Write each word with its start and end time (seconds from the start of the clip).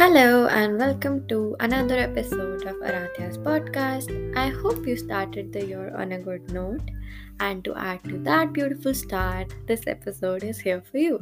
Hello 0.00 0.46
and 0.46 0.78
welcome 0.78 1.28
to 1.28 1.54
another 1.60 1.96
episode 1.98 2.66
of 2.66 2.76
Aaradhya's 2.76 3.36
podcast. 3.36 4.08
I 4.34 4.48
hope 4.48 4.86
you 4.86 4.96
started 4.96 5.52
the 5.52 5.66
year 5.66 5.94
on 5.94 6.12
a 6.12 6.18
good 6.18 6.50
note. 6.50 6.90
And 7.38 7.62
to 7.66 7.74
add 7.74 8.02
to 8.04 8.16
that 8.20 8.54
beautiful 8.54 8.94
start, 8.94 9.54
this 9.66 9.86
episode 9.86 10.42
is 10.42 10.58
here 10.58 10.80
for 10.90 10.96
you. 10.96 11.18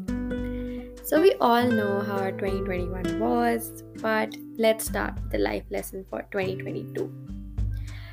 So, 1.03 1.21
we 1.21 1.35
all 1.41 1.67
know 1.67 2.03
how 2.03 2.19
our 2.19 2.31
2021 2.31 3.19
was, 3.19 3.83
but 4.01 4.37
let's 4.57 4.85
start 4.85 5.19
the 5.33 5.39
life 5.39 5.65
lesson 5.71 6.07
for 6.09 6.23
2022. 6.31 7.13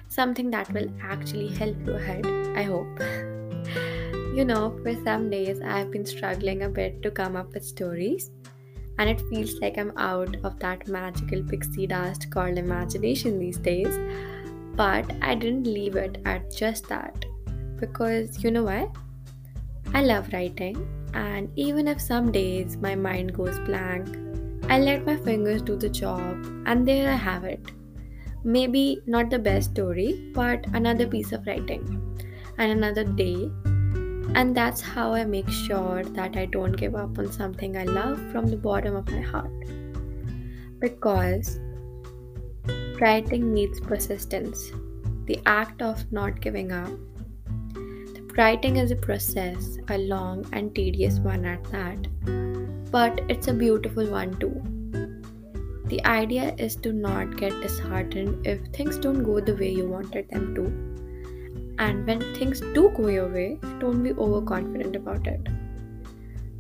Something 0.08 0.50
that 0.50 0.74
will 0.74 0.90
actually 1.00 1.50
help 1.50 1.78
you 1.86 1.94
ahead, 1.94 2.26
I 2.56 2.64
hope. 2.64 3.00
you 4.36 4.44
know, 4.44 4.76
for 4.82 4.96
some 5.04 5.30
days 5.30 5.62
I've 5.62 5.92
been 5.92 6.08
struggling 6.08 6.64
a 6.64 6.70
bit 6.70 7.04
to 7.04 7.12
come 7.12 7.36
up 7.36 7.54
with 7.54 7.64
stories 7.64 8.32
and 8.98 9.10
it 9.10 9.22
feels 9.30 9.56
like 9.62 9.78
I'm 9.78 9.92
out 9.98 10.36
of 10.44 10.60
that 10.60 10.88
magical 10.88 11.44
pixie 11.44 11.88
dust 11.88 12.30
called 12.32 12.58
imagination 12.58 13.40
these 13.40 13.58
days. 13.58 13.98
But 14.76 15.12
I 15.22 15.36
didn't 15.36 15.68
leave 15.68 15.96
it 15.96 16.22
at 16.26 16.56
just 16.56 16.88
that 16.90 17.26
because 17.80 18.44
you 18.44 18.52
know 18.52 18.64
what? 18.64 18.96
I 19.94 20.02
love 20.02 20.32
writing, 20.34 20.88
and 21.14 21.50
even 21.56 21.88
if 21.88 22.02
some 22.02 22.32
days 22.32 22.76
my 22.78 22.96
mind 22.96 23.34
goes 23.34 23.60
blank, 23.60 24.18
I 24.70 24.80
let 24.80 25.06
my 25.06 25.16
fingers 25.16 25.62
do 25.62 25.76
the 25.78 25.90
job, 25.90 26.46
and 26.66 26.88
there 26.88 27.10
I 27.10 27.16
have 27.16 27.44
it. 27.44 27.72
Maybe 28.44 29.00
not 29.06 29.30
the 29.30 29.40
best 29.40 29.72
story, 29.72 30.32
but 30.34 30.66
another 30.74 31.08
piece 31.08 31.32
of 31.32 31.46
writing, 31.48 31.86
and 32.58 32.72
another 32.72 33.04
day 33.04 33.50
and 34.34 34.56
that's 34.56 34.82
how 34.82 35.14
I 35.14 35.24
make 35.26 35.50
sure 35.50 36.04
that 36.04 36.36
I 36.36 36.46
don't 36.46 36.74
give 36.74 36.96
up 36.96 37.18
on 37.20 37.32
something 37.32 37.78
I 37.78 37.84
love 37.84 38.20
from 38.32 38.48
the 38.48 38.58
bottom 38.58 38.96
of 38.96 39.10
my 39.10 39.22
heart. 39.22 39.52
Because 40.80 41.60
writing 43.00 43.54
needs 43.54 43.80
persistence, 43.80 44.72
the 45.26 45.40
act 45.46 45.82
of 45.82 46.12
not 46.12 46.42
giving 46.42 46.72
up. 46.72 46.90
The 47.74 48.26
Writing 48.38 48.78
is 48.78 48.92
a 48.92 48.96
process, 48.96 49.78
a 49.90 49.98
long 49.98 50.46
and 50.52 50.76
tedious 50.76 51.20
one 51.20 51.46
at 51.46 51.64
that, 51.72 52.92
but 52.92 53.22
it's 53.30 53.48
a 53.48 53.54
beautiful 53.54 54.08
one 54.08 54.38
too. 54.40 54.62
The 55.88 56.04
idea 56.06 56.56
is 56.58 56.76
to 56.78 56.92
not 56.92 57.38
get 57.38 57.62
disheartened 57.62 58.46
if 58.46 58.60
things 58.74 58.98
don't 58.98 59.24
go 59.24 59.40
the 59.40 59.56
way 59.56 59.72
you 59.72 59.88
wanted 59.88 60.30
them 60.30 60.56
to 60.56 60.96
and 61.80 62.06
when 62.08 62.22
things 62.36 62.62
do 62.62 62.90
go 62.96 63.08
your 63.08 63.28
way, 63.28 63.60
don't 63.80 64.04
be 64.04 64.14
overconfident 64.14 64.96
about 64.96 65.28
it. 65.28 65.48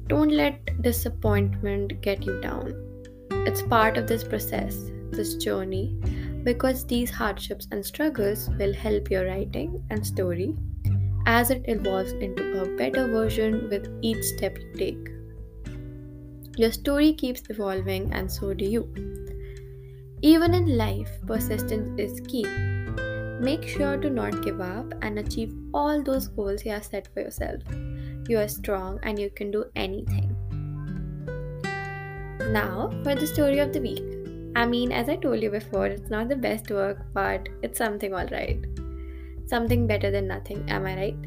Don't 0.08 0.32
let 0.32 0.82
disappointment 0.82 2.02
get 2.02 2.26
you 2.26 2.40
down. 2.42 2.74
It's 3.48 3.62
part 3.62 3.98
of 3.98 4.08
this 4.08 4.24
process, 4.24 4.92
this 5.12 5.36
journey, 5.36 5.96
because 6.44 6.86
these 6.86 7.10
hardships 7.10 7.68
and 7.72 7.86
struggles 7.86 8.50
will 8.60 8.74
help 8.74 9.10
your 9.10 9.26
writing 9.26 9.84
and 9.90 10.06
story 10.06 10.56
as 11.26 11.50
it 11.50 11.64
evolves 11.68 12.12
into 12.12 12.62
a 12.62 12.78
better 12.78 13.08
version 13.08 13.68
with 13.70 13.88
each 14.02 14.24
step 14.24 14.58
you 14.58 14.74
take. 14.74 15.10
Your 16.58 16.72
story 16.72 17.14
keeps 17.14 17.42
evolving, 17.50 18.14
and 18.14 18.32
so 18.32 18.54
do 18.54 18.64
you. 18.64 18.88
Even 20.22 20.54
in 20.54 20.78
life, 20.78 21.10
persistence 21.26 22.00
is 22.00 22.22
key. 22.28 22.46
Make 23.39 23.67
sure 23.67 23.97
to 23.97 24.09
not 24.09 24.41
give 24.44 24.61
up 24.61 24.94
and 25.02 25.19
achieve 25.19 25.53
all 25.73 26.02
those 26.02 26.28
goals 26.30 26.64
you 26.64 26.72
have 26.72 26.86
set 26.86 27.09
for 27.14 27.19
yourself. 27.19 27.61
You 28.30 28.39
are 28.39 28.47
strong 28.47 29.00
and 29.03 29.19
you 29.19 29.30
can 29.30 29.52
do 29.52 29.66
anything. 29.75 30.36
Now, 32.52 32.91
for 33.03 33.13
the 33.13 33.28
story 33.28 33.59
of 33.59 33.74
the 33.74 33.81
week. 33.81 34.03
I 34.56 34.66
mean, 34.66 34.94
as 34.94 35.09
I 35.09 35.18
told 35.18 35.41
you 35.41 35.50
before, 35.50 35.88
it's 35.88 36.09
not 36.09 36.29
the 36.29 36.35
best 36.38 36.72
work, 36.72 37.06
but 37.13 37.50
it's 37.62 37.78
something 37.78 38.13
alright. 38.13 38.63
Something 39.47 39.85
better 39.85 40.12
than 40.12 40.28
nothing, 40.28 40.63
am 40.69 40.85
I 40.85 40.95
right? 40.95 41.18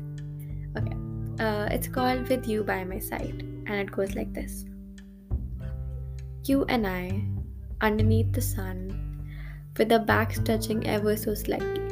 Okay. 0.79 1.45
Uh, 1.45 1.69
it's 1.71 1.89
called 1.89 2.27
With 2.29 2.49
You 2.49 2.65
by 2.65 2.85
My 2.85 2.99
Side, 2.99 3.45
and 3.67 3.75
it 3.75 3.93
goes 3.93 4.15
like 4.15 4.33
this 4.33 4.65
You 6.47 6.65
and 6.65 6.87
I, 6.87 7.23
underneath 7.83 8.33
the 8.33 8.41
sun, 8.41 9.29
with 9.77 9.93
our 9.93 9.99
backs 9.99 10.41
touching 10.41 10.87
ever 10.87 11.15
so 11.15 11.35
slightly 11.35 11.88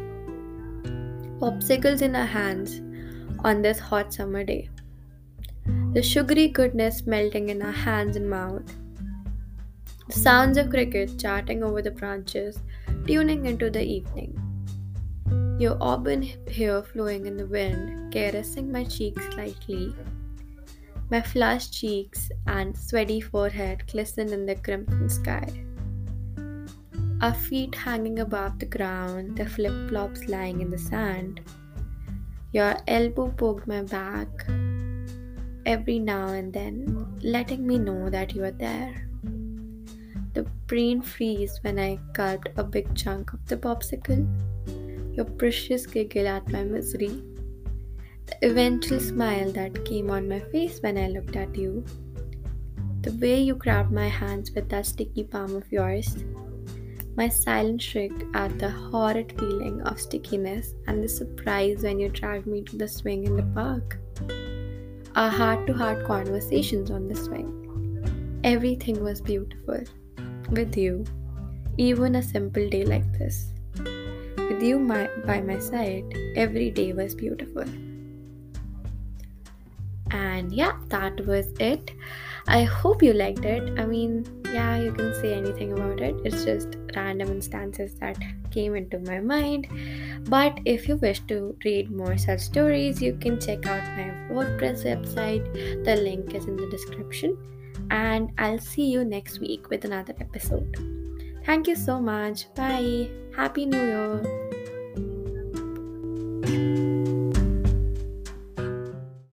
popsicles 1.39 2.01
in 2.01 2.17
our 2.17 2.27
hands 2.27 2.81
on 3.45 3.61
this 3.61 3.79
hot 3.79 4.13
summer 4.13 4.43
day. 4.43 4.69
The 5.93 6.03
sugary 6.03 6.49
goodness 6.49 7.07
melting 7.07 7.51
in 7.51 7.61
our 7.61 7.73
hands 7.73 8.17
and 8.17 8.31
mouth. 8.31 8.73
The 10.09 10.15
sounds 10.15 10.57
of 10.57 10.71
crickets 10.71 11.15
chatting 11.15 11.63
over 11.63 11.83
the 11.83 11.91
branches, 11.91 12.61
tuning 13.07 13.47
into 13.47 13.71
the 13.71 13.83
evening. 13.83 14.39
Your 15.59 15.77
auburn 15.81 16.23
hair 16.51 16.83
flowing 16.83 17.27
in 17.27 17.37
the 17.37 17.47
wind, 17.47 18.13
caressing 18.13 18.71
my 18.71 18.85
cheeks 18.85 19.23
slightly. 19.35 19.95
My 21.11 21.21
flushed 21.21 21.73
cheeks 21.73 22.31
and 22.47 22.77
sweaty 22.77 23.21
forehead 23.21 23.87
glisten 23.91 24.33
in 24.33 24.47
the 24.47 24.57
crimson 24.57 25.09
sky. 25.09 25.66
Our 27.23 27.33
feet 27.33 27.75
hanging 27.75 28.19
above 28.19 28.59
the 28.59 28.67
ground, 28.67 29.39
the 29.39 29.47
flip 29.47 29.89
flops 29.89 30.29
lying 30.29 30.61
in 30.61 30.69
the 30.69 30.77
sand. 30.77 31.41
Your 32.53 32.77
elbow 32.87 33.31
poked 33.31 33.67
my 33.67 33.83
back 33.83 34.29
every 35.65 35.99
now 35.99 36.29
and 36.29 36.53
then, 36.53 37.07
letting 37.23 37.67
me 37.67 37.79
know 37.79 38.11
that 38.11 38.35
you 38.35 38.45
are 38.45 38.51
there. 38.51 39.09
The 40.35 40.43
brain 40.67 41.01
freeze 41.01 41.59
when 41.63 41.79
I 41.79 41.99
gulped 42.13 42.51
a 42.57 42.63
big 42.63 42.95
chunk 42.95 43.33
of 43.33 43.47
the 43.47 43.57
popsicle. 43.57 44.27
Your 45.17 45.25
precious 45.25 45.87
giggle 45.87 46.29
at 46.29 46.47
my 46.53 46.65
misery. 46.65 47.23
The 48.27 48.51
eventual 48.51 49.01
smile 49.01 49.53
that 49.53 49.87
came 49.87 50.11
on 50.11 50.29
my 50.29 50.41
face 50.41 50.81
when 50.83 50.99
I 50.99 51.09
looked 51.09 51.37
at 51.37 51.57
you. 51.57 51.83
The 53.01 53.13
way 53.13 53.41
you 53.41 53.55
grabbed 53.55 53.91
my 53.91 54.09
hands 54.09 54.51
with 54.51 54.69
that 54.69 54.85
sticky 54.85 55.25
palm 55.25 55.57
of 55.57 55.73
yours 55.73 56.15
my 57.17 57.29
silent 57.29 57.81
shriek 57.81 58.13
at 58.35 58.59
the 58.59 58.69
horrid 58.69 59.33
feeling 59.39 59.81
of 59.83 59.99
stickiness 59.99 60.75
and 60.87 61.03
the 61.03 61.09
surprise 61.09 61.83
when 61.83 61.99
you 61.99 62.11
dragged 62.11 62.47
me 62.47 62.63
to 62.63 62.77
the 62.77 62.87
swing 62.87 63.25
in 63.25 63.37
the 63.37 63.43
park. 63.55 63.99
Our 65.15 65.31
heart 65.31 65.67
to 65.67 65.73
heart 65.73 66.05
conversations 66.07 66.91
on 66.91 67.09
the 67.09 67.17
swing. 67.17 68.41
Everything 68.45 69.03
was 69.03 69.23
beautiful. 69.23 69.81
With 70.51 70.77
you, 70.77 71.05
even 71.79 72.17
a 72.17 72.23
simple 72.23 72.69
day 72.69 72.85
like 72.85 73.11
this. 73.19 73.49
With 74.37 74.63
you 74.63 74.79
my, 74.79 75.09
by 75.25 75.41
my 75.41 75.59
side, 75.59 76.05
every 76.37 76.71
day 76.71 76.93
was 76.93 77.15
beautiful. 77.15 77.65
And 80.11 80.53
yeah, 80.53 80.73
that 80.89 81.27
was 81.27 81.47
it. 81.59 81.93
I 82.47 82.63
hope 82.63 83.03
you 83.03 83.15
liked 83.15 83.45
it. 83.45 83.81
I 83.81 83.87
mean, 83.87 84.25
yeah, 84.53 84.79
you 84.79 84.93
can 84.93 85.15
say 85.15 85.35
anything 85.35 85.73
about 85.73 86.01
it. 86.01 86.17
It's 86.25 86.45
just 86.45 86.77
random 86.95 87.31
instances 87.31 87.95
that 87.97 88.17
came 88.51 88.75
into 88.75 88.99
my 89.01 89.21
mind. 89.21 89.69
But 90.29 90.61
if 90.65 90.89
you 90.89 90.97
wish 90.97 91.21
to 91.29 91.57
read 91.65 91.91
more 91.91 92.17
such 92.19 92.41
stories, 92.41 93.03
you 93.03 93.17
can 93.17 93.41
check 93.41 93.67
out 93.67 93.85
my 93.97 94.13
WordPress 94.31 94.85
website. 94.85 95.45
The 95.85 95.97
link 95.97 96.35
is 96.35 96.47
in 96.47 96.57
the 96.57 96.69
description. 96.71 97.37
And 97.91 98.33
I'll 98.39 98.59
see 98.59 98.91
you 98.91 99.05
next 99.05 99.39
week 99.41 99.71
with 99.71 99.85
another 99.85 100.15
episode. 100.21 100.77
Thank 101.45 101.69
you 101.69 101.77
so 101.77 102.01
much. 102.01 102.53
Bye. 102.55 103.11
Happy 103.37 103.67
New 103.67 103.85
Year. 103.85 104.56